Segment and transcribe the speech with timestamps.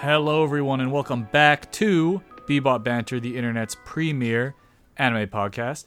[0.00, 4.54] Hello, everyone, and welcome back to Bebop Banter, the internet's premier
[4.98, 5.86] anime podcast.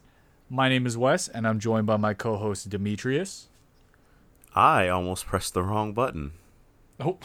[0.49, 3.49] My name is Wes, and I'm joined by my co-host Demetrius.
[4.55, 6.31] I almost pressed the wrong button.
[6.99, 7.19] Oh,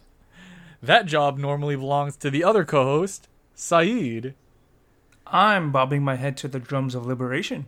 [0.82, 4.34] that job normally belongs to the other co-host, Saeed.
[5.26, 7.66] I'm bobbing my head to the drums of liberation.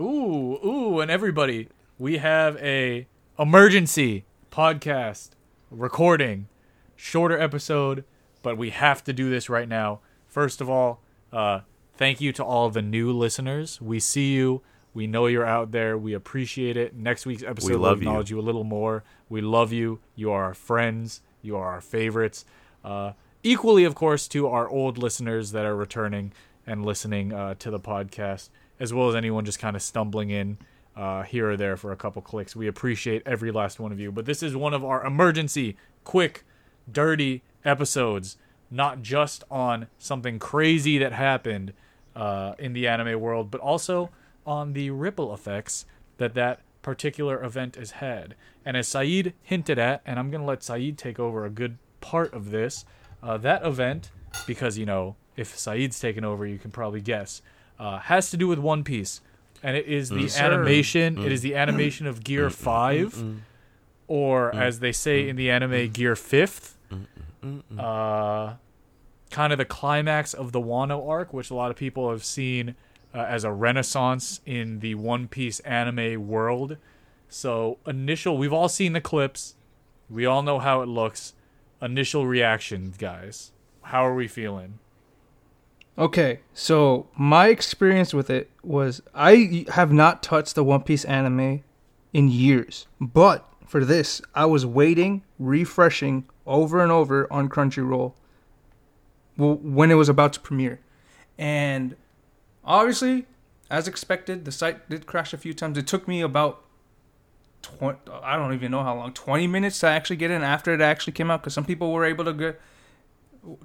[0.00, 3.06] Ooh, ooh, and everybody, we have a
[3.38, 5.30] emergency podcast
[5.70, 6.48] recording,
[7.02, 8.04] shorter episode,
[8.42, 9.98] but we have to do this right now.
[10.28, 11.00] First of all,
[11.32, 11.60] uh,
[11.96, 13.80] thank you to all the new listeners.
[13.80, 14.62] We see you.
[14.94, 15.98] We know you're out there.
[15.98, 16.94] We appreciate it.
[16.94, 18.08] Next week's episode we will love you.
[18.08, 18.38] acknowledge you.
[18.38, 19.02] a little more.
[19.28, 19.98] We love you.
[20.14, 21.22] You are our friends.
[21.42, 22.44] You are our favorites.
[22.84, 23.12] Uh,
[23.42, 26.32] equally, of course, to our old listeners that are returning
[26.68, 28.48] and listening uh, to the podcast,
[28.78, 30.56] as well as anyone just kind of stumbling in
[30.96, 32.54] uh, here or there for a couple clicks.
[32.54, 34.12] We appreciate every last one of you.
[34.12, 36.44] But this is one of our emergency, quick,
[36.90, 38.36] dirty episodes,
[38.70, 41.72] not just on something crazy that happened
[42.16, 44.10] uh, in the anime world, but also
[44.46, 45.84] on the ripple effects
[46.18, 48.34] that that particular event has had.
[48.64, 51.78] And as Saeed hinted at, and I'm going to let Saeed take over a good
[52.00, 52.84] part of this,
[53.22, 54.10] uh, that event,
[54.46, 57.42] because, you know, if Saeed's taken over, you can probably guess,
[57.78, 59.20] uh, has to do with One Piece.
[59.62, 60.42] And it is the sir.
[60.44, 61.18] animation.
[61.24, 63.14] It is the animation of Gear 5,
[64.12, 64.60] or mm.
[64.60, 65.28] as they say mm.
[65.30, 65.92] in the anime, mm.
[65.92, 66.74] Gear 5th
[67.78, 68.54] uh,
[69.30, 72.74] kind of the climax of the Wano arc, which a lot of people have seen
[73.14, 76.76] uh, as a renaissance in the One Piece anime world.
[77.28, 79.54] So, initial, we've all seen the clips,
[80.10, 81.32] we all know how it looks.
[81.80, 83.50] Initial reaction, guys.
[83.82, 84.78] How are we feeling?
[85.98, 91.64] Okay, so my experience with it was I have not touched the One Piece anime
[92.12, 98.12] in years, but for this, I was waiting, refreshing over and over on Crunchyroll
[99.38, 100.80] when it was about to premiere.
[101.38, 101.96] And
[102.66, 103.24] obviously,
[103.70, 105.78] as expected, the site did crash a few times.
[105.78, 106.62] It took me about
[107.62, 110.82] 20, I don't even know how long, 20 minutes to actually get in after it
[110.82, 112.60] actually came out because some people were able to get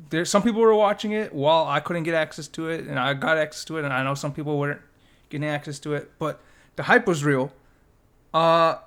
[0.10, 3.14] there some people were watching it while I couldn't get access to it, and I
[3.14, 4.82] got access to it, and I know some people weren't
[5.30, 6.40] getting access to it, but
[6.78, 7.52] the hype was real.
[8.34, 8.78] Uh,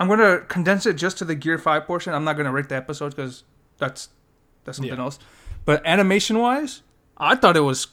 [0.00, 2.12] I'm gonna condense it just to the Gear Five portion.
[2.14, 3.44] I'm not gonna rate the episode because
[3.78, 4.08] that's
[4.64, 5.00] that's something Yeah.
[5.02, 5.18] else.
[5.64, 6.80] But animation wise,
[7.18, 7.88] I thought it was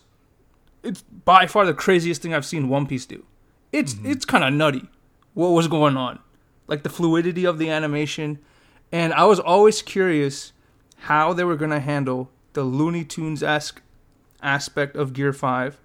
[0.84, 3.26] it's by far the craziest thing I've seen One Piece do.
[3.74, 4.88] It's it's kind of nutty
[5.34, 6.20] what was going on,
[6.68, 8.40] like the fluidity of the animation,
[8.92, 10.54] and I was always curious
[11.02, 13.82] how they were gonna handle the Looney Tunes esque
[14.42, 15.78] aspect of Gear Five,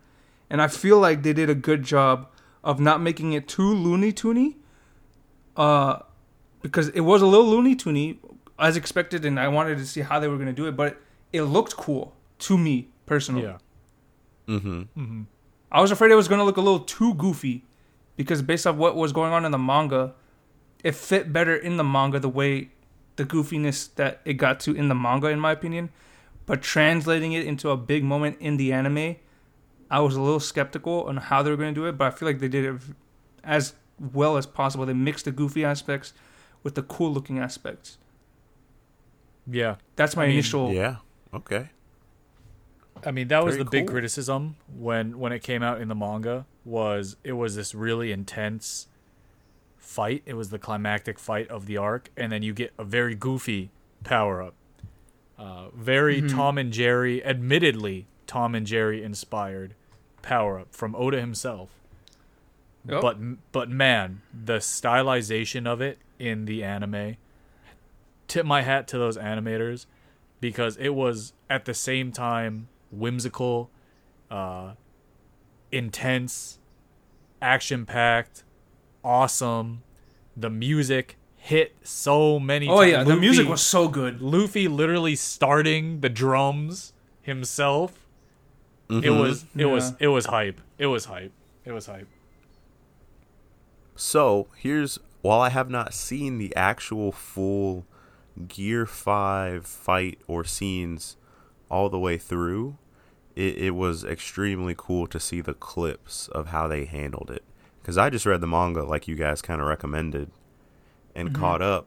[0.48, 2.28] and I feel like they did a good job
[2.62, 4.54] of not making it too Looney Toony,
[5.56, 5.98] uh,
[6.62, 8.18] because it was a little Looney Toony
[8.58, 11.00] as expected, and I wanted to see how they were gonna do it, but
[11.32, 13.42] it looked cool to me personally.
[13.42, 13.58] Yeah.
[14.48, 15.22] Mm-hmm.
[15.70, 17.64] I was afraid it was going to look a little too goofy
[18.16, 20.14] because based off what was going on in the manga,
[20.84, 22.70] it fit better in the manga the way
[23.16, 25.90] the goofiness that it got to in the manga, in my opinion.
[26.44, 29.16] But translating it into a big moment in the anime,
[29.90, 32.10] I was a little skeptical on how they were going to do it, but I
[32.10, 32.80] feel like they did it
[33.44, 33.74] as
[34.12, 34.84] well as possible.
[34.84, 36.12] They mixed the goofy aspects
[36.62, 37.98] with the cool looking aspects.
[39.46, 39.76] Yeah.
[39.96, 40.72] That's my I mean, initial.
[40.72, 40.96] Yeah.
[41.34, 41.70] Okay.
[43.04, 45.94] I mean, that was Very the big criticism when when it came out in the
[45.94, 48.86] manga was it was this really intense
[49.76, 50.22] fight.
[50.24, 53.70] It was the climactic fight of the arc, and then you get a very goofy
[54.04, 54.54] power up.
[55.38, 59.74] Uh, very Tom and Jerry, admittedly Tom and Jerry inspired
[60.22, 61.81] power up from Oda himself.
[62.88, 63.00] Yep.
[63.00, 67.16] But but man, the stylization of it in the anime.
[68.28, 69.86] Tip my hat to those animators
[70.40, 73.70] because it was at the same time whimsical,
[74.30, 74.72] uh,
[75.70, 76.58] intense,
[77.40, 78.42] action packed,
[79.04, 79.82] awesome.
[80.36, 82.68] The music hit so many.
[82.68, 84.20] oh ti- yeah, the music was so good.
[84.22, 88.06] Luffy literally starting the drums himself.
[88.88, 89.20] It Mhm.
[89.20, 90.60] was it was it was hype.
[90.78, 91.32] It was hype.
[91.64, 92.08] It was hype.
[93.94, 97.86] So here's while I have not seen the actual full
[98.48, 101.16] Gear Five fight or scenes
[101.70, 102.76] all the way through,
[103.36, 107.44] it, it was extremely cool to see the clips of how they handled it.
[107.80, 110.30] Because I just read the manga like you guys kind of recommended,
[111.14, 111.40] and mm-hmm.
[111.40, 111.86] caught up,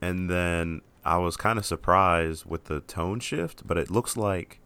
[0.00, 3.66] and then I was kind of surprised with the tone shift.
[3.66, 4.60] But it looks like,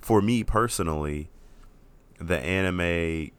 [0.00, 1.30] for me personally,
[2.18, 3.30] the anime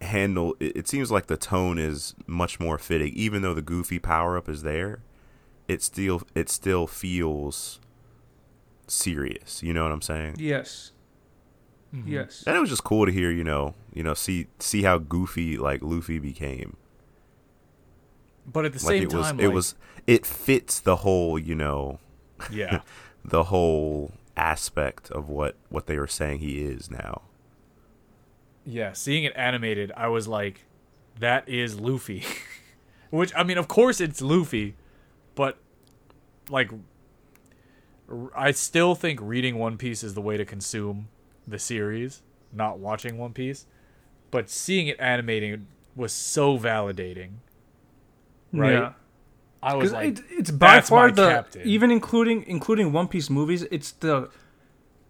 [0.00, 3.98] handle it, it seems like the tone is much more fitting even though the goofy
[3.98, 5.00] power up is there
[5.68, 7.80] it still it still feels
[8.88, 9.62] serious.
[9.62, 10.36] You know what I'm saying?
[10.38, 10.92] Yes.
[11.94, 12.04] Mhm.
[12.06, 12.44] Yes.
[12.46, 15.56] And it was just cool to hear, you know, you know, see see how goofy
[15.56, 16.76] like Luffy became.
[18.46, 19.74] But at the Like same it was time, it like, was
[20.06, 22.00] it fits the whole, you know,
[22.50, 22.80] yeah.
[23.24, 27.22] the whole aspect of what what they were saying he is now.
[28.64, 30.62] Yeah, seeing it animated, I was like,
[31.18, 32.24] that is Luffy.
[33.10, 34.76] Which, I mean, of course it's Luffy,
[35.34, 35.58] but,
[36.48, 36.70] like,
[38.34, 41.08] I still think reading One Piece is the way to consume
[41.46, 42.22] the series,
[42.52, 43.66] not watching One Piece.
[44.30, 45.66] But seeing it animated
[45.96, 47.30] was so validating.
[48.52, 48.72] Right?
[48.72, 48.92] Yeah.
[49.62, 53.08] I was like, it, it's by "That's far my the captain." even including including One
[53.08, 53.62] Piece movies.
[53.70, 54.30] It's the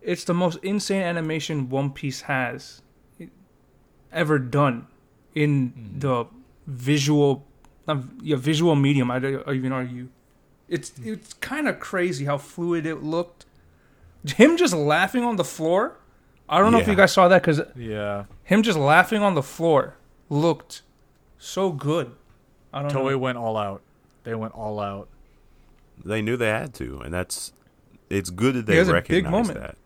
[0.03, 2.83] it's the most insane animation One Piece has
[4.13, 4.87] ever done
[5.35, 5.99] in Hmm.
[5.99, 6.25] the
[6.67, 7.45] visual,
[7.89, 9.11] uh, yeah, visual medium.
[9.11, 10.09] I'd uh, even argue.
[10.69, 13.45] It's it's kind of crazy how fluid it looked.
[14.25, 15.97] Him just laughing on the floor.
[16.49, 18.25] I don't know if you guys saw that because yeah.
[18.45, 19.95] him just laughing on the floor
[20.29, 20.83] looked
[21.39, 22.13] so good.
[22.73, 23.19] I don't Toei know.
[23.19, 23.83] went all out.
[24.25, 25.09] They went all out.
[26.05, 27.53] They knew they had to, and that's
[28.09, 29.77] it's good that they was recognize that.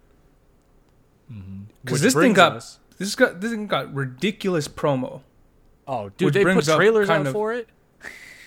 [1.29, 5.23] Because Which this thing got us- this got this thing got ridiculous promo.
[5.87, 7.69] Oh, dude, which they put trailers kind out of- for it?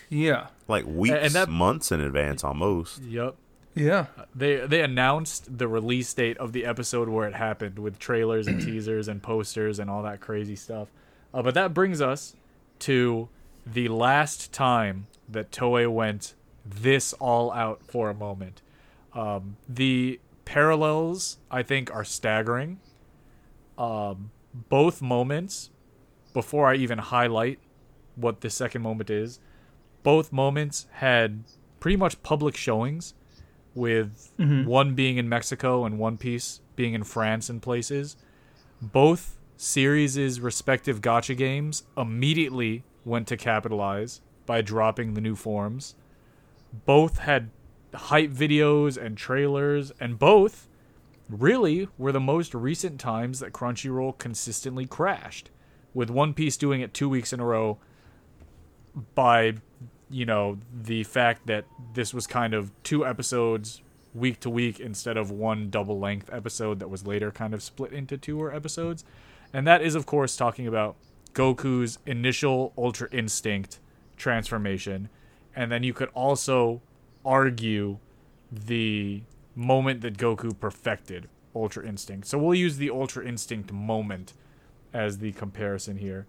[0.10, 3.04] Yeah, Like weeks, that- months in advance almost.
[3.04, 3.36] Yep.
[3.76, 4.06] yeah.
[4.34, 8.62] They they announced the release date of the episode where it happened with trailers and
[8.66, 10.88] teasers and posters and all that crazy stuff.
[11.34, 12.36] Uh, but that brings us
[12.80, 13.28] to
[13.66, 16.34] the last time that Toei went
[16.66, 18.62] this all out for a moment.
[19.14, 22.80] Um, the parallels I think are staggering.
[23.78, 24.32] Um,
[24.70, 25.70] both moments,
[26.34, 27.60] before I even highlight
[28.16, 29.40] what the second moment is,
[30.04, 31.44] both moments had
[31.80, 33.14] pretty much public showings
[33.76, 34.68] with mm-hmm.
[34.68, 38.18] one being in Mexico and One Piece being in France and places.
[38.82, 45.96] Both series' respective gacha games immediately went to capitalize by dropping the new forms.
[46.86, 47.50] Both had
[47.94, 50.68] hype videos and trailers, and both
[51.30, 55.50] really were the most recent times that Crunchyroll consistently crashed,
[55.94, 57.78] with One Piece doing it two weeks in a row
[59.16, 59.56] by
[60.10, 63.82] you know the fact that this was kind of two episodes
[64.14, 67.92] week to week instead of one double length episode that was later kind of split
[67.92, 69.04] into two or episodes.
[69.54, 70.96] And that is of course talking about
[71.34, 73.80] Goku's initial ultra instinct
[74.16, 75.10] transformation.
[75.56, 76.82] And then you could also
[77.26, 78.00] argue
[78.52, 79.22] the
[79.58, 84.34] moment that Goku perfected ultra instinct so we'll use the ultra instinct moment
[84.94, 86.28] as the comparison here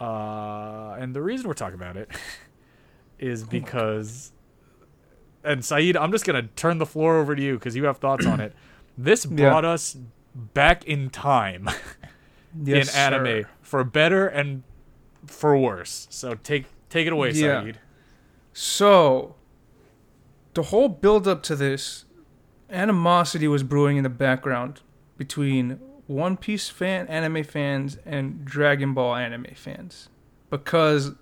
[0.00, 2.08] uh, and the reason we're talking about it
[3.18, 4.32] is because,
[5.44, 8.24] and Saeed, I'm just gonna turn the floor over to you because you have thoughts
[8.26, 8.54] on it.
[8.98, 9.36] This Yeah.
[9.50, 9.96] brought us
[10.34, 11.68] back in time
[12.64, 13.48] Yes, in anime sir.
[13.62, 14.62] for better and
[15.26, 16.06] for worse.
[16.10, 17.62] So take take it away, Yeah.
[17.62, 17.78] Saeed.
[18.54, 19.36] So,
[20.54, 22.04] the whole build up to this,
[22.70, 24.80] animosity was brewing in the background
[25.16, 30.08] between One Piece fan, anime fans, and Dragon Ball anime fans,
[30.48, 31.12] because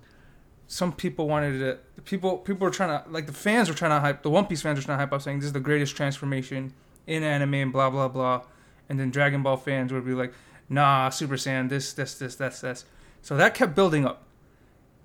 [0.66, 1.78] some people wanted to.
[2.04, 4.22] People people were trying to like the fans were trying to hype.
[4.22, 6.72] The One Piece fans were trying to hype up, saying this is the greatest transformation
[7.06, 8.42] in anime and blah blah blah,
[8.88, 10.32] and then Dragon Ball fans would be like,
[10.68, 12.84] Nah, Super Saiyan, this this this that's this.
[13.22, 14.24] So that kept building up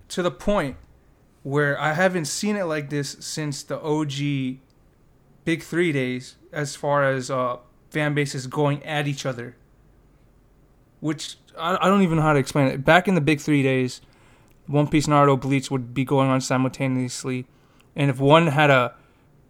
[0.10, 0.78] to the point
[1.42, 4.60] where I haven't seen it like this since the OG
[5.46, 7.58] Big Three days, as far as uh,
[7.90, 9.56] fan bases going at each other.
[11.00, 12.86] Which I, I don't even know how to explain it.
[12.86, 14.02] Back in the Big Three days,
[14.68, 17.46] One Piece, Naruto, Bleach would be going on simultaneously,
[17.96, 18.94] and if one had a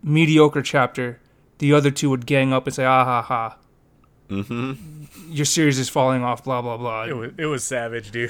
[0.02, 1.20] mediocre chapter,
[1.60, 3.58] the other two would gang up and say, "Ah ha ha,
[4.30, 4.74] Mm-hmm.
[5.30, 7.04] your series is falling off." Blah blah blah.
[7.06, 8.30] It was it was savage, dude.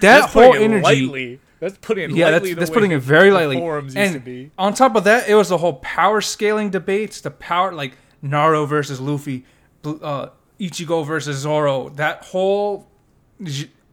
[0.00, 0.82] that That's whole energy.
[0.82, 1.40] lightly.
[1.62, 2.32] That's putting it Yeah, lightly.
[2.32, 3.56] that's the that's way putting it very the lightly.
[3.56, 4.50] Forums used and to be.
[4.58, 7.92] on top of that, it was the whole power scaling debates, the power like
[8.22, 9.44] Naruto versus Luffy,
[9.84, 10.26] uh,
[10.58, 11.88] Ichigo versus Zoro.
[11.90, 12.88] That whole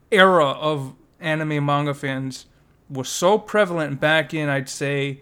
[0.09, 2.47] era of anime manga fans
[2.89, 5.21] was so prevalent back in, I'd say,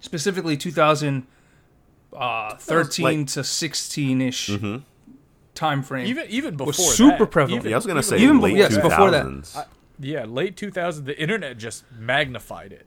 [0.00, 4.76] specifically 2013 like- to 16 ish Mm-hmm.
[5.54, 6.06] time frame.
[6.08, 7.62] Even even before was super that, prevalent.
[7.62, 9.24] even- Yeah, I was gonna say even late be- yes, before that.
[9.24, 9.56] 2000s.
[9.98, 12.86] Yeah, late 2000, the internet just magnified it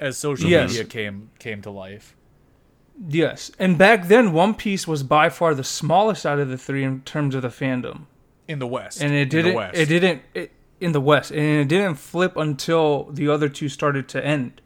[0.00, 0.70] as social Yes.
[0.70, 2.16] media came came to life.
[3.08, 6.82] yes, and back then, One Piece was by far the smallest out of the three
[6.84, 8.06] in terms of the fandom.
[8.48, 9.02] in the West.
[9.02, 13.28] and it didn't it didn't it, in the west and it didn't flip until the
[13.28, 14.60] other two started to end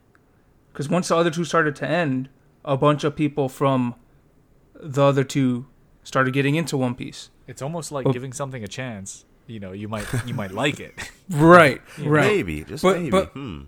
[0.73, 2.29] because once the other two started to end
[2.65, 3.95] a bunch of people from
[4.75, 5.67] the other two
[6.03, 7.31] started getting into One Piece.
[7.47, 8.13] It's almost like Oh.
[8.13, 9.25] giving something a chance.
[9.51, 10.95] You know, you might you might like it.
[11.33, 12.27] Right, right.
[12.27, 13.11] Maybe, just But- maybe.
[13.11, 13.61] but- hmm.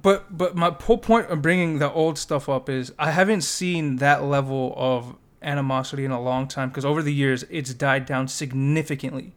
[0.00, 3.96] But but my whole point of bringing the old stuff up is I haven't seen
[3.96, 8.28] that level of animosity in a long time because over the years it's died down
[8.28, 9.34] significantly.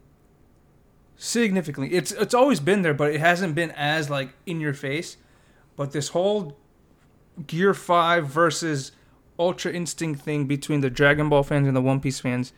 [1.16, 5.16] Significantly, it's it's always been there, but it hasn't been as like in your face.
[5.76, 6.56] But this whole
[7.46, 8.92] Gear Five versus
[9.38, 12.52] Ultra Instinct thing between the Dragon Ball fans and the One Piece fans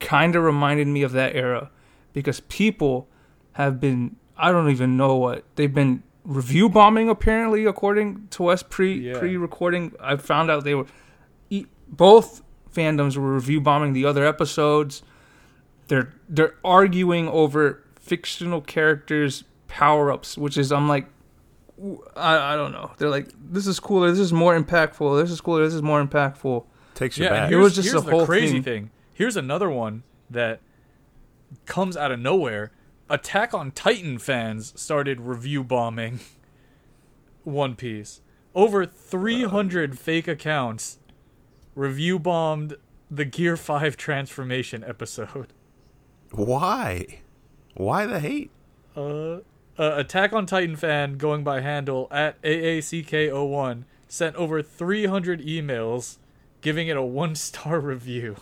[0.00, 1.70] kind of reminded me of that era
[2.12, 3.08] because people
[3.52, 8.62] have been I don't even know what they've been review bombing apparently according to us
[8.62, 9.18] pre Yeah.
[9.18, 9.92] pre recording.
[10.00, 10.86] I found out they were
[11.50, 12.42] e- both
[12.74, 15.02] fandoms were review bombing the other episodes.
[15.88, 21.06] They're they're arguing over fictional characters power ups, which is I'm like
[22.16, 22.92] I, I don't know.
[22.98, 26.04] They're like this is cooler, this is more impactful, this is cooler, this is more
[26.04, 26.64] impactful.
[26.94, 27.52] Takes you yeah, back.
[27.52, 28.62] It was just here's the the whole crazy thing.
[28.62, 28.90] thing.
[29.14, 30.60] Here's another one that
[31.66, 32.72] comes out of nowhere.
[33.08, 36.20] Attack on Titan fans started review bombing
[37.44, 38.20] One Piece.
[38.54, 40.98] Over 300 fake accounts
[41.74, 42.76] review bombed
[43.10, 45.52] the Gear 5 transformation episode.
[46.32, 47.20] Why?
[47.74, 48.50] Why the hate?
[48.96, 49.38] Uh,
[49.78, 56.18] uh, Attack on Titan fan going by handle at AACK01 sent over 300 emails
[56.60, 58.36] giving it a one star review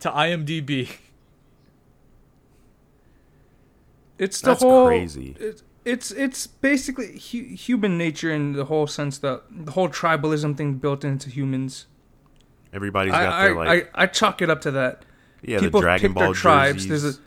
[0.00, 0.90] to IMDb.
[4.22, 5.36] It's the That's whole crazy.
[5.40, 10.56] It, it's it's basically hu- human nature in the whole sense that the whole tribalism
[10.56, 11.86] thing built into humans.
[12.72, 15.04] Everybody's got I, their like I, I chalk it up to that.
[15.42, 16.86] yeah, People the Dragon pick Ball their tribes.
[16.86, 17.02] jerseys.
[17.02, 17.20] There's a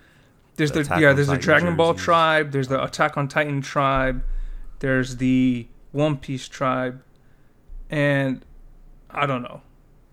[0.56, 2.52] there's the Attack yeah on there's the Titan Dragon Ball tribe.
[2.52, 4.24] There's the Attack on Titan tribe.
[4.80, 7.02] There's the One Piece tribe,
[7.90, 8.44] and
[9.10, 9.62] I don't know.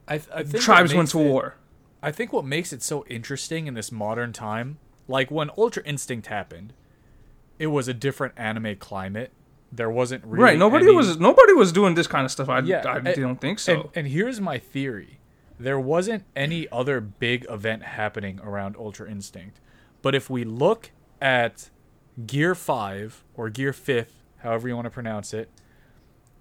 [0.08, 1.56] I, I think Tribes went to it- war.
[2.02, 6.26] I think what makes it so interesting in this modern time, like when Ultra Instinct
[6.28, 6.72] happened,
[7.58, 9.32] it was a different anime climate.
[9.70, 10.58] There wasn't really right.
[10.58, 12.48] Nobody any- was nobody was doing this kind of stuff.
[12.48, 13.72] I Yeah, I and- don't think so.
[13.72, 15.18] And, and here's my theory:
[15.58, 19.60] there wasn't any other big event happening around Ultra Instinct.
[20.02, 20.90] But if we look
[21.20, 21.70] at
[22.26, 25.48] Gear Five or Gear Fifth, however you want to pronounce it,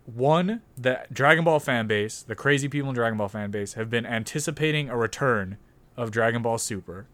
[0.05, 3.89] one the Dragon Ball fan base, the crazy people in Dragon Ball fan base, have
[3.89, 5.57] been anticipating a return
[5.95, 7.07] of Dragon Ball Super,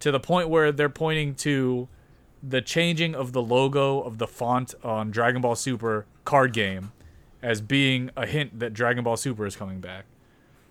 [0.00, 1.88] to the point where they're pointing to
[2.42, 6.92] the changing of the logo of the font on Dragon Ball Super card game
[7.42, 10.04] as being a hint that Dragon Ball Super is coming back.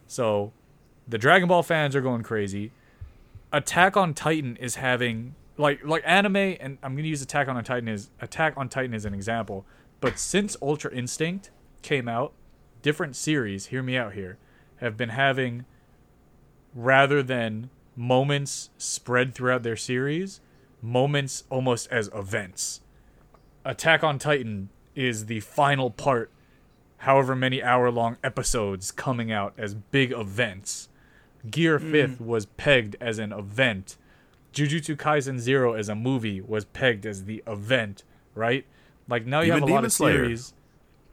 [0.08, 0.54] So
[1.08, 2.72] the Dragon Ball fans are going crazy.
[3.52, 7.62] Attack on Titan is having like like anime and I'm going to use Attack on
[7.64, 9.66] Titan as Attack on Titan as an example,
[10.00, 11.50] but since Ultra Instinct
[11.82, 12.34] came out,
[12.82, 14.38] different series, hear me out here,
[14.78, 15.66] have been having
[16.76, 20.40] rather than moments spread throughout their series,
[20.82, 22.82] moments almost as events.
[23.66, 26.32] Attack on Titan is the final part,
[26.98, 30.88] however many hour long episodes coming out as big events.
[31.50, 31.94] Gear hmm.
[31.94, 33.98] 5th was pegged as an event.
[34.54, 38.66] Jujutsu Kaisen Zero as a movie was pegged as the event, right?
[39.10, 40.24] Like now you Even have a lot of Slayer.
[40.24, 40.54] series.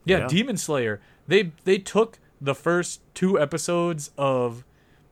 [0.05, 0.29] Yeah, Yeah.
[0.29, 1.01] Demon Slayer.
[1.27, 4.65] They they took the first two episodes of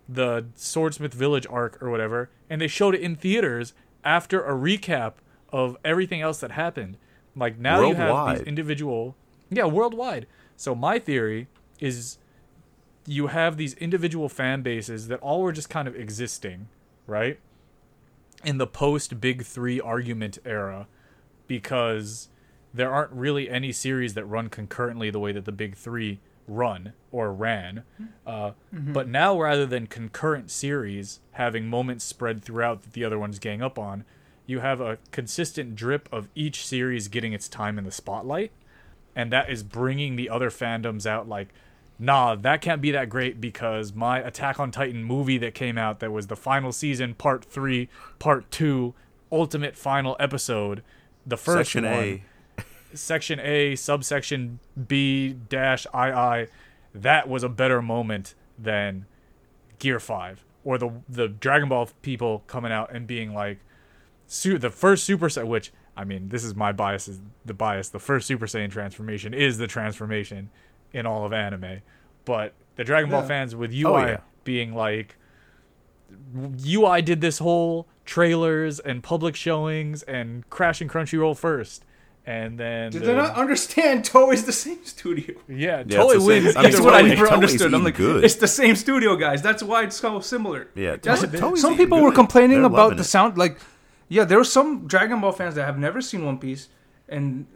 [0.09, 3.73] the Swordsmith Village arc or whatever, and they showed it in theaters
[4.05, 5.15] after a recap
[5.53, 6.97] of everything else that happened.
[7.37, 9.17] Like now you have these individual,
[9.51, 10.27] yeah, worldwide.
[10.57, 11.49] So my theory
[11.81, 12.19] is,
[13.07, 16.69] you have these individual fan bases that all were just kind of existing,
[17.07, 17.39] right?
[18.45, 20.89] In the post Big Three argument era,
[21.47, 22.29] because
[22.75, 26.93] there aren't really any series that run concurrently the way that the Big Three run
[27.11, 27.85] or ran.
[28.27, 33.39] Uh, But now, rather than concurrent series having moments spread throughout that the other ones
[33.39, 34.05] gang up on,
[34.47, 38.51] you have a consistent drip of each series getting its time in the spotlight.
[39.15, 41.49] And that is bringing the other fandoms out like,
[41.99, 46.01] nah, that can't be that great because my Attack on Titan movie that came out
[46.01, 48.95] that was the final season, part three, part two,
[49.31, 50.83] ultimate final episode,
[51.27, 52.23] the first Section one A.
[52.95, 54.59] section A, subsection
[54.89, 56.47] B dash II,
[56.95, 59.07] that was a better moment than
[59.79, 63.59] Gear Five or the the Dragon Ball people coming out and being like,
[64.27, 67.89] su- the first Super Saiyan, which I mean, this is my bias, is the bias.
[67.91, 70.51] The first Super Saiyan transformation is the transformation
[70.93, 71.81] in all of anime,
[72.25, 74.21] but the Dragon Ball fans with UI Oh, yeah.
[74.45, 75.17] being like,
[76.67, 81.85] UI did this whole trailers and public showings and crashing Crunchyroll first
[82.25, 85.35] and then Did the- they not understand Toei's the same studio?
[85.49, 86.57] yeah, Yeah, it's Toei the same- wins.
[86.57, 87.67] I mean, That's what I never Toei's understood.
[87.75, 88.25] I'm even like, good.
[88.25, 89.43] it's the same studio, guys.
[89.43, 90.69] That's why it's so similar.
[90.75, 93.05] Yeah, Toei- Toei's some even people were complaining They're about loving the it.
[93.05, 93.37] sound.
[93.37, 93.59] Like,
[94.09, 96.69] yeah, there were some Dragon Ball fans that have never seen One Piece,
[97.09, 97.47] and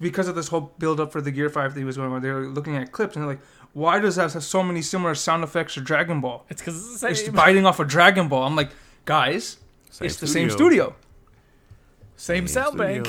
[0.00, 2.30] because of this whole build up for the Gear Five thing was going on, they
[2.30, 3.40] were looking at clips and they're like,
[3.72, 6.44] "Why does that have so many similar sound effects to Dragon Ball?
[6.48, 8.70] It's because it's It's biting off of Dragon Ball." I'm like,
[9.04, 9.58] guys,
[9.90, 10.94] Same it's the same studio.
[12.16, 13.08] Same sound bank.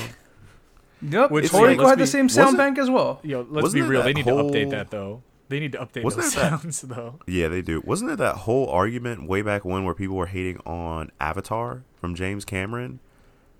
[0.98, 1.22] Studio.
[1.22, 3.20] Yep, Which- Toriko yeah, let's had the same sound bank as well.
[3.24, 4.04] Yo, let's be real.
[4.04, 5.24] They need whole- to update that though.
[5.48, 7.20] They need to update Wasn't those there that- sounds though.
[7.28, 7.82] Yeah, they do.
[7.86, 12.16] Wasn't there that whole argument way back when where people were hating on Avatar from
[12.16, 13.00] James Cameron,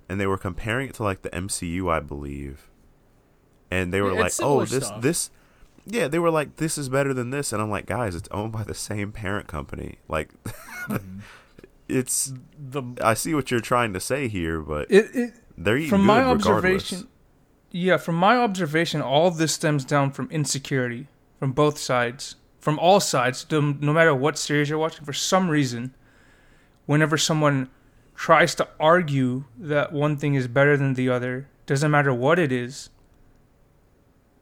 [0.10, 2.72] and they were comparing it to like the MCU, I believe,
[3.70, 5.02] and they were Yeah, like, "Oh, this stuff.
[5.02, 5.30] this."
[5.86, 8.52] Yeah, they were like, "This is better than this," and I'm like, "Guys, it's owned
[8.52, 10.00] by the same parent company.
[10.08, 10.30] Like,
[11.88, 12.34] it's.
[12.58, 16.02] The I see what you're trying to say here, but It, it they're eating from
[16.02, 16.48] good my regardless.
[16.48, 17.08] observation
[17.72, 21.08] yeah from my observation all this stems down from insecurity
[21.40, 25.06] from both sides from all sides no matter what series you're watching.
[25.06, 25.94] For some reason
[26.86, 27.70] whenever someone
[28.16, 32.52] tries to argue that one thing is better than the other doesn't matter what it
[32.52, 32.90] is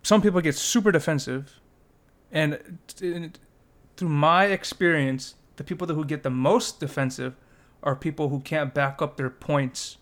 [0.04, 1.60] some people get super defensive.
[2.32, 2.78] And
[3.96, 7.36] through my experience the people who get the most defensive
[7.82, 9.98] are people who can't back up their points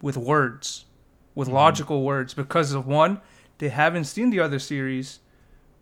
[0.00, 0.84] with words,
[1.38, 1.56] with mm-hmm.
[1.64, 3.12] logical words, because of one,
[3.58, 5.08] they haven't seen the other series,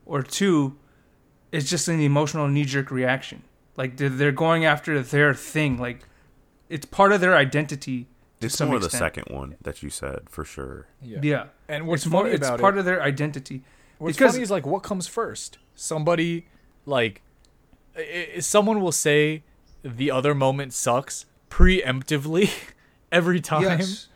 [0.05, 0.77] or two,
[1.51, 3.39] it's just an emotional knee jerk reaction.
[3.81, 5.73] Like they're, they're going after their thing.
[5.87, 6.01] Like
[6.69, 7.99] it's part of their identity.
[8.41, 10.87] To It's some more the second one that you said for sure.
[11.03, 11.21] yeah.
[11.23, 12.23] Yeah, And what's it's more.
[12.25, 13.63] funny It's about part it, of their identity.
[13.99, 15.51] what's because- funny is like what comes first.
[15.75, 16.33] Somebody
[16.85, 17.23] like
[17.97, 19.43] i- i- someone will say
[19.83, 22.51] the other moment sucks preemptively
[23.13, 23.63] every time.
[23.63, 24.09] Yes.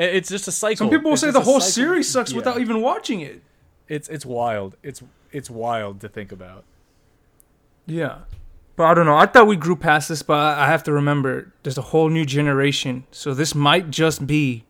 [0.00, 0.76] I- It's just a cycle.
[0.78, 1.72] Some people will It's say the whole cycle.
[1.72, 2.36] series sucks Yeah.
[2.38, 3.42] without even watching it.
[3.88, 4.76] It's it's wild.
[4.82, 6.64] It's it's wild to think about.
[7.86, 8.18] Yeah.
[8.76, 9.16] But I don't know.
[9.16, 12.08] I thought we grew past this, but I I have to remember there's a whole
[12.08, 13.04] new generation.
[13.10, 14.64] So this might just be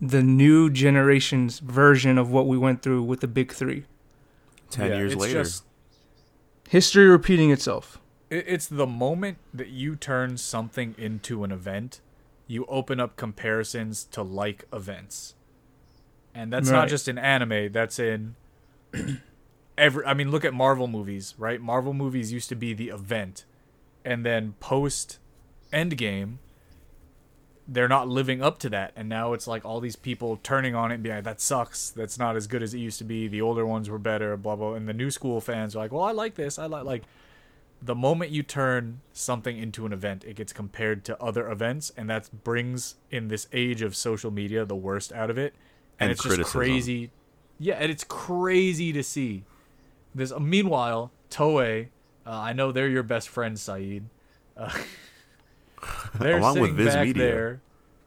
[0.00, 3.84] the new generation's version of what we went through with the big three.
[4.70, 5.64] Ten Yeah, years it's later, just-
[6.68, 7.98] History repeating itself.
[8.30, 12.00] it's the moment that you turn something into an event,
[12.46, 15.34] you open up comparisons to like events.
[16.34, 18.36] And that's not just in anime, that's in
[19.78, 21.60] every I mean look at Marvel movies, right?
[21.60, 23.44] Marvel movies used to be the event.
[24.04, 25.18] And then post
[25.72, 26.38] Endgame
[27.68, 30.90] they're not living up to that and now it's like all these people turning on
[30.90, 33.26] it and being like that sucks that's not as good as it used to be
[33.26, 36.04] the older ones were better blah blah and the new school fans are like well
[36.04, 37.02] i like this i like like
[37.82, 42.08] the moment you turn something into an event, it gets compared to other events, and
[42.10, 45.54] that brings in this age of social media the worst out of it.
[45.98, 47.10] And, And it's just crazy.
[47.58, 49.44] Yeah, and it's crazy to see.
[50.14, 50.32] This.
[50.38, 51.88] Meanwhile, Toei,
[52.26, 54.04] uh, I know they're your best friend, Saeed.
[54.56, 54.70] Uh,
[56.14, 57.22] they're Along with sitting Viz back Media.
[57.22, 57.60] there.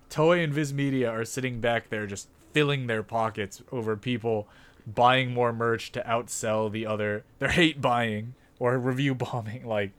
[0.10, 4.48] Toei and Viz Media are sitting back there, just filling their pockets over people
[4.88, 7.24] buying more merch to outsell the other.
[7.38, 9.66] They're hate buying or review bombing.
[9.66, 9.92] Like,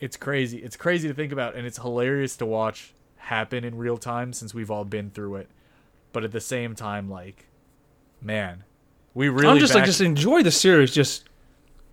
[0.00, 0.58] it's crazy.
[0.58, 4.54] It's crazy to think about, and it's hilarious to watch happen in real time since
[4.54, 5.48] we've all been through it.
[6.12, 7.46] But at the same time, like,
[8.20, 8.64] man,
[9.14, 9.48] we really.
[9.48, 10.92] I'm just like just enjoy the series.
[10.92, 11.28] Just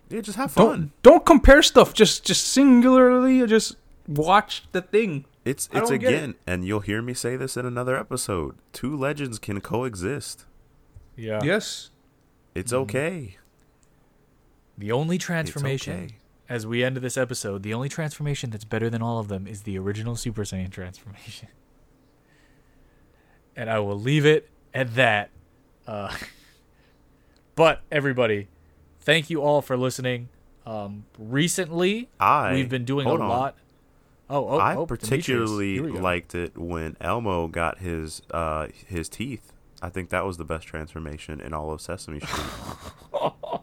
[0.10, 0.92] yeah, just have don't fun.
[1.02, 1.94] don't compare stuff.
[1.94, 3.76] Just just singularly just
[4.08, 5.26] watch the thing.
[5.46, 5.96] It's it's don't it.
[5.96, 8.56] again, and you'll hear me say this in another episode.
[8.72, 10.46] Two legends can coexist.
[11.18, 11.42] yeah.
[11.44, 11.90] Yes.
[12.56, 12.82] It's Mm-hmm.
[12.84, 13.38] okay.
[14.78, 16.16] The only transformation, okay.
[16.50, 19.64] as we end this episode, the only transformation that's better than all of them is
[19.64, 21.50] the original Super Saiyan transformation.
[23.56, 25.30] and I will leave it at that.
[25.88, 26.16] Uh,
[27.56, 28.48] but everybody,
[29.02, 30.30] thank you all for listening.
[30.66, 33.20] Um, recently, I we've been doing a on.
[33.20, 33.56] lot.
[34.30, 36.00] Oh, oh, I oh, particularly Here we go.
[36.00, 39.52] liked it when Elmo got his uh his teeth.
[39.82, 42.48] I think that was the best transformation in all of Sesame Street.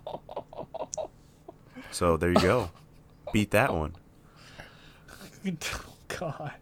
[1.91, 2.71] so there you go.
[3.33, 3.95] Beat that one.
[5.47, 5.51] oh,
[6.09, 6.53] God.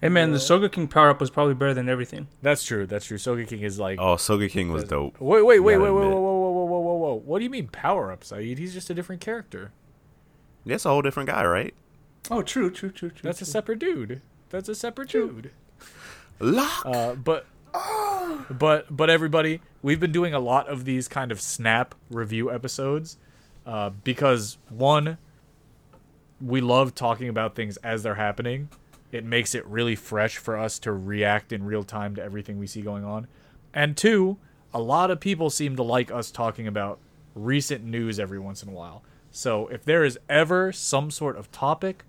[0.00, 2.28] Hey man, the Sogeking power up was probably better than everything.
[2.42, 2.86] That's true.
[2.86, 3.16] That's true.
[3.16, 3.98] Sogeking is like.
[3.98, 5.18] Oh, Sogeking was dope.
[5.18, 6.12] Wait, wait, wait, gotta wait, wait, whoa, admit.
[6.12, 7.14] whoa, whoa, whoa, whoa, whoa, whoa!
[7.24, 8.58] What do you mean power up, Saeed?
[8.58, 9.72] He's just a different character.
[10.66, 11.74] That's a whole different guy, right?
[12.30, 13.20] Oh, true, true, true, true.
[13.22, 14.20] That's a separate dude.
[14.50, 15.50] That's a separate dude.
[16.40, 16.84] Lock.
[16.86, 17.46] Uh, but,
[18.50, 23.18] but, but everybody, we've been doing a lot of these kind of snap review episodes,
[23.66, 25.18] uh, because one,
[26.40, 28.68] we love talking about things as they're happening.
[29.12, 32.66] It makes it really fresh for us to react in real time to everything we
[32.66, 33.26] see going on.
[33.72, 34.38] And two,
[34.72, 36.98] a lot of people seem to like us talking about
[37.34, 39.02] recent news every once in a while.
[39.30, 42.04] So if there is ever some sort of topic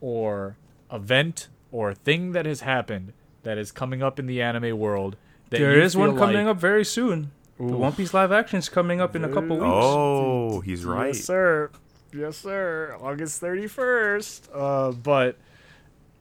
[0.00, 0.56] or
[0.92, 5.16] event or thing that has happened that is coming up in the anime world,
[5.50, 7.30] that There is one feel coming like- up very soon.
[7.58, 7.76] The Ooh.
[7.78, 9.66] One Piece live action is coming up in a couple weeks.
[9.66, 11.08] Oh, he's right.
[11.08, 11.70] Yes, sir.
[12.12, 12.96] Yes, sir.
[13.00, 14.48] August 31st.
[14.52, 15.38] Uh, but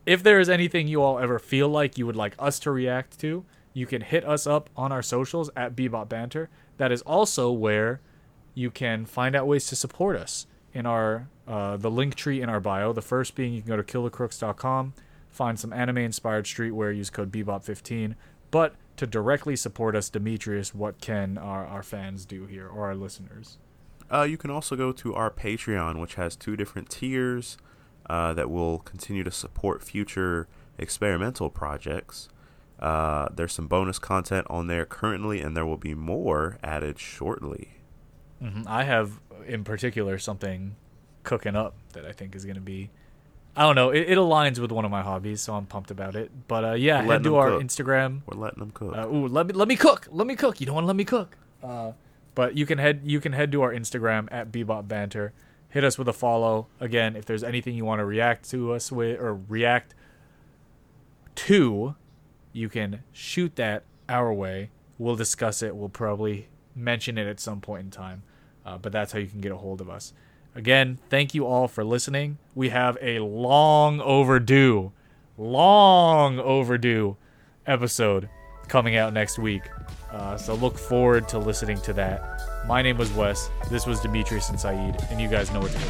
[0.06, 3.20] if there is anything you all ever feel like you would like us to react
[3.20, 3.44] to,
[3.74, 6.50] you can hit us up on our socials at Bebop Banter.
[6.78, 8.00] That is also where
[8.54, 12.50] you can find out ways to support us in our uh, the link tree in
[12.50, 12.94] our bio.
[12.94, 14.94] The first being you can go to killercrooks.com,
[15.30, 18.16] find some anime inspired streetwear, use code Bebop15.
[18.52, 22.96] But to directly support us, Demetrius, what can our, our fans do here or our
[22.96, 23.58] listeners?
[24.12, 27.58] Uh, you can also go to our Patreon, which has two different tiers
[28.10, 32.30] uh, that will continue to support future experimental projects.
[32.80, 37.78] Uh, there's some bonus content on there currently, and there will be more added shortly.
[38.44, 38.64] Mm-hmm.
[38.68, 40.76] I have, in particular, something
[41.24, 42.92] cooking up that I think is going to be.
[43.56, 43.90] I don't know.
[43.92, 46.32] It, it aligns with one of my hobbies, so I'm pumped about it.
[46.48, 47.64] But uh, yeah, head to our cook.
[47.64, 48.22] Instagram.
[48.26, 48.96] We're letting them cook.
[48.96, 50.08] Uh, ooh, let me let me cook.
[50.12, 50.60] Let me cook.
[50.60, 51.38] You don't want to let me cook.
[51.64, 51.94] Uh,
[52.36, 55.32] but you can head you can head to our Instagram at Bebop Banter.
[55.70, 56.68] Hit us with a follow.
[56.80, 59.94] Again, if there's anything you want to react to us with or react
[61.36, 61.96] to,
[62.54, 64.70] you can shoot that our way.
[64.98, 65.76] We'll discuss it.
[65.76, 68.24] We'll probably mention it at some point in time.
[68.66, 70.14] Uh, but that's how you can get a hold of us.
[70.56, 72.38] Again, thank you all for listening.
[72.56, 74.94] We have a long overdue,
[75.38, 77.18] long overdue
[77.68, 78.30] episode
[78.70, 79.64] coming out next week.
[80.12, 82.42] Uh, so look forward to listening to that.
[82.68, 83.50] My name was Wes.
[83.70, 85.86] This was Demetrius and Saeed, and you guys know what to do.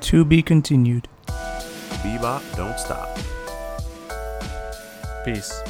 [0.00, 1.06] To be continued.
[1.26, 3.18] Bebop, don't stop.
[5.26, 5.62] Peace.